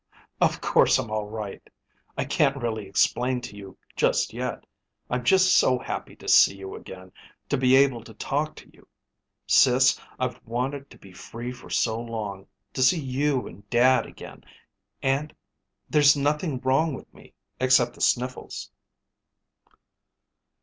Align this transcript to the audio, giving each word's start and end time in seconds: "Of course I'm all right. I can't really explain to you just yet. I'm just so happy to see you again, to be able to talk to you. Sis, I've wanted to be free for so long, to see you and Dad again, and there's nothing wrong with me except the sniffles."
"Of 0.41 0.61
course 0.61 0.97
I'm 0.97 1.11
all 1.11 1.27
right. 1.29 1.61
I 2.17 2.25
can't 2.25 2.57
really 2.59 2.87
explain 2.87 3.39
to 3.41 3.55
you 3.55 3.77
just 3.95 4.33
yet. 4.33 4.65
I'm 5.11 5.23
just 5.23 5.55
so 5.55 5.77
happy 5.77 6.15
to 6.15 6.27
see 6.27 6.57
you 6.57 6.73
again, 6.75 7.11
to 7.49 7.57
be 7.59 7.75
able 7.75 8.03
to 8.05 8.15
talk 8.15 8.55
to 8.55 8.69
you. 8.73 8.87
Sis, 9.45 10.01
I've 10.17 10.43
wanted 10.43 10.89
to 10.89 10.97
be 10.97 11.11
free 11.13 11.51
for 11.51 11.69
so 11.69 11.99
long, 12.01 12.47
to 12.73 12.81
see 12.81 12.99
you 12.99 13.45
and 13.45 13.69
Dad 13.69 14.07
again, 14.07 14.43
and 15.03 15.35
there's 15.87 16.17
nothing 16.17 16.59
wrong 16.61 16.95
with 16.95 17.13
me 17.13 17.35
except 17.59 17.93
the 17.93 18.01
sniffles." 18.01 18.71